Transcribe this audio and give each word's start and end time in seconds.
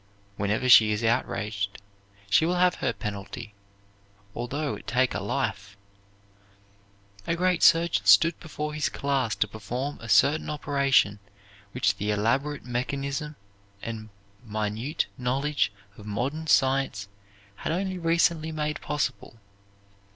Whenever 0.35 0.67
she 0.67 0.91
is 0.91 1.03
outraged 1.03 1.79
she 2.27 2.43
will 2.43 2.55
have 2.55 2.73
her 2.81 2.91
penalty, 2.91 3.53
although 4.33 4.73
it 4.73 4.87
take 4.87 5.13
a 5.13 5.21
life. 5.21 5.77
A 7.27 7.35
great 7.35 7.61
surgeon 7.61 8.07
stood 8.07 8.39
before 8.39 8.73
his 8.73 8.89
class 8.89 9.35
to 9.35 9.47
perform 9.47 9.99
a 10.01 10.09
certain 10.09 10.49
operation 10.49 11.19
which 11.71 11.97
the 11.97 12.09
elaborate 12.09 12.65
mechanism 12.65 13.35
and 13.83 14.09
minute 14.43 15.05
knowledge 15.19 15.71
of 15.99 16.07
modern 16.07 16.47
science 16.47 17.07
had 17.57 17.71
only 17.71 17.99
recently 17.99 18.51
made 18.51 18.81
possible. 18.81 19.39